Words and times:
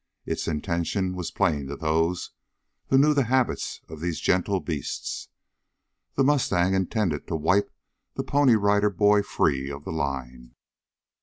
Its 0.25 0.47
intention 0.47 1.13
was 1.13 1.29
plain 1.29 1.67
to 1.67 1.75
those 1.75 2.31
who 2.87 2.97
knew 2.97 3.13
the 3.13 3.25
habits 3.25 3.81
of 3.87 3.99
these 3.99 4.19
gentle 4.19 4.59
beasts. 4.59 5.27
The 6.15 6.23
mustang 6.23 6.73
intended 6.73 7.27
to 7.27 7.35
"wipe" 7.35 7.69
the 8.15 8.23
Pony 8.23 8.55
Rider 8.55 8.89
boy 8.89 9.21
free 9.21 9.69
of 9.69 9.83
the 9.83 9.91
line. 9.91 10.55